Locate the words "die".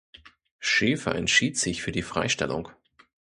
1.91-2.01